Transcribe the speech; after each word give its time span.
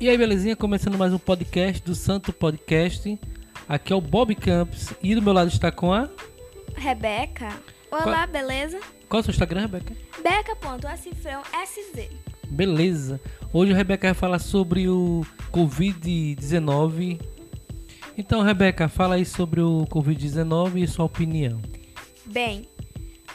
E 0.00 0.08
aí, 0.08 0.16
belezinha? 0.16 0.56
Começando 0.56 0.96
mais 0.96 1.12
um 1.12 1.18
podcast 1.18 1.82
do 1.82 1.94
Santo 1.94 2.32
Podcast. 2.32 3.20
Aqui 3.68 3.92
é 3.92 3.96
o 3.96 4.00
Bob 4.00 4.34
Campos 4.34 4.94
e 5.02 5.14
do 5.14 5.20
meu 5.20 5.34
lado 5.34 5.48
está 5.48 5.70
com 5.70 5.92
a. 5.92 6.08
Rebeca. 6.74 7.50
Olá, 7.90 8.26
beleza? 8.26 8.80
Qual 9.10 9.18
é 9.18 9.20
o 9.20 9.24
seu 9.24 9.32
Instagram, 9.32 9.60
Rebeca? 9.60 9.94
Beca.acifrão.sz. 10.22 12.08
Beleza. 12.48 13.20
Hoje 13.52 13.74
a 13.74 13.76
Rebeca 13.76 14.08
vai 14.08 14.14
falar 14.14 14.38
sobre 14.38 14.88
o 14.88 15.20
Covid-19. 15.52 17.20
Então, 18.16 18.40
Rebeca, 18.40 18.88
fala 18.88 19.16
aí 19.16 19.26
sobre 19.26 19.60
o 19.60 19.84
Covid-19 19.90 20.82
e 20.82 20.88
sua 20.88 21.04
opinião. 21.04 21.60
Bem, 22.24 22.66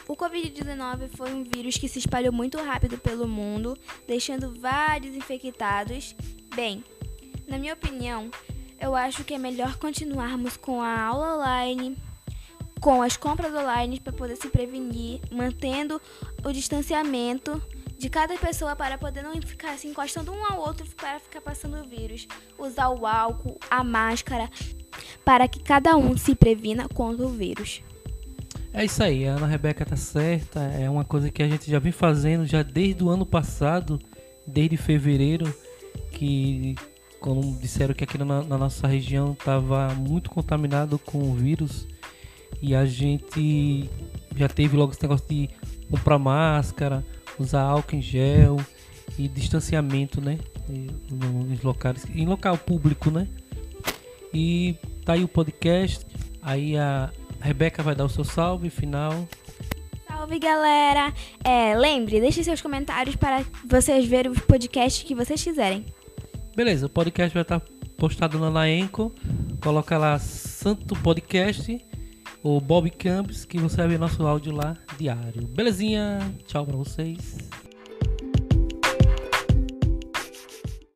o 0.08 0.16
Covid-19 0.16 1.10
foi 1.16 1.32
um 1.32 1.44
vírus 1.44 1.76
que 1.76 1.88
se 1.88 2.00
espalhou 2.00 2.32
muito 2.32 2.58
rápido 2.58 2.98
pelo 2.98 3.28
mundo, 3.28 3.78
deixando 4.08 4.52
vários 4.52 5.14
infectados. 5.14 6.16
Bem, 6.56 6.82
na 7.46 7.58
minha 7.58 7.74
opinião, 7.74 8.30
eu 8.80 8.96
acho 8.96 9.22
que 9.24 9.34
é 9.34 9.38
melhor 9.38 9.76
continuarmos 9.76 10.56
com 10.56 10.80
a 10.80 11.02
aula 11.02 11.36
online, 11.36 11.94
com 12.80 13.02
as 13.02 13.14
compras 13.14 13.54
online 13.54 14.00
para 14.00 14.14
poder 14.14 14.36
se 14.36 14.48
prevenir, 14.48 15.20
mantendo 15.30 16.00
o 16.42 16.50
distanciamento 16.50 17.62
de 17.98 18.08
cada 18.08 18.38
pessoa 18.38 18.74
para 18.74 18.96
poder 18.96 19.22
não 19.22 19.34
ficar 19.42 19.76
se 19.76 19.86
encostando 19.86 20.32
um 20.32 20.42
ao 20.46 20.60
outro 20.60 20.86
para 20.96 21.20
ficar 21.20 21.42
passando 21.42 21.78
o 21.78 21.86
vírus. 21.86 22.26
Usar 22.58 22.88
o 22.88 23.06
álcool, 23.06 23.58
a 23.68 23.84
máscara, 23.84 24.48
para 25.26 25.46
que 25.46 25.62
cada 25.62 25.94
um 25.94 26.16
se 26.16 26.34
previna 26.34 26.88
contra 26.88 27.26
o 27.26 27.28
vírus. 27.28 27.82
É 28.72 28.82
isso 28.82 29.02
aí, 29.02 29.28
a 29.28 29.34
Ana 29.34 29.46
Rebeca 29.46 29.84
tá 29.84 29.96
certa. 29.96 30.60
É 30.60 30.88
uma 30.88 31.04
coisa 31.04 31.30
que 31.30 31.42
a 31.42 31.48
gente 31.48 31.70
já 31.70 31.78
vem 31.78 31.92
fazendo 31.92 32.46
já 32.46 32.62
desde 32.62 33.04
o 33.04 33.10
ano 33.10 33.26
passado, 33.26 33.98
desde 34.46 34.78
fevereiro, 34.78 35.54
que 36.16 36.74
quando 37.20 37.58
disseram 37.60 37.94
que 37.94 38.04
aqui 38.04 38.16
na, 38.16 38.42
na 38.42 38.56
nossa 38.56 38.86
região 38.86 39.32
estava 39.32 39.94
muito 39.94 40.30
contaminado 40.30 40.98
com 40.98 41.18
o 41.18 41.34
vírus 41.34 41.86
e 42.62 42.74
a 42.74 42.86
gente 42.86 43.90
já 44.34 44.48
teve 44.48 44.76
logo 44.76 44.92
esse 44.92 45.02
negócio 45.02 45.26
de 45.28 45.50
comprar 45.90 46.18
máscara, 46.18 47.04
usar 47.38 47.62
álcool 47.62 47.96
em 47.96 48.02
gel 48.02 48.56
e 49.18 49.28
distanciamento, 49.28 50.20
né? 50.20 50.38
Nos 51.10 51.62
locais, 51.62 52.06
em 52.14 52.24
local 52.26 52.56
público, 52.56 53.10
né? 53.10 53.28
E 54.32 54.74
tá 55.04 55.12
aí 55.12 55.22
o 55.22 55.28
podcast. 55.28 56.06
Aí 56.40 56.78
a 56.78 57.10
Rebeca 57.40 57.82
vai 57.82 57.94
dar 57.94 58.06
o 58.06 58.08
seu 58.08 58.24
salve 58.24 58.70
final. 58.70 59.28
Salve 60.08 60.38
galera! 60.38 61.12
É, 61.44 61.76
lembre, 61.76 62.20
deixe 62.20 62.42
seus 62.42 62.62
comentários 62.62 63.16
para 63.16 63.44
vocês 63.66 64.06
verem 64.06 64.32
o 64.32 64.40
podcast 64.40 65.04
que 65.04 65.14
vocês 65.14 65.42
quiserem. 65.42 65.84
Beleza, 66.56 66.86
o 66.86 66.88
podcast 66.88 67.34
vai 67.34 67.42
estar 67.42 67.60
postado 67.98 68.38
lá 68.38 68.50
na 68.50 68.66
Enco. 68.66 69.14
Coloca 69.60 69.98
lá 69.98 70.18
Santo 70.18 70.96
Podcast 71.02 71.78
ou 72.42 72.58
Bob 72.62 72.88
Campos 72.88 73.44
que 73.44 73.58
você 73.58 73.76
vai 73.76 73.88
ver 73.88 73.98
nosso 73.98 74.26
áudio 74.26 74.54
lá 74.54 74.74
diário. 74.96 75.46
Belezinha? 75.48 76.18
Tchau 76.46 76.64
pra 76.64 76.78
vocês. 76.78 77.36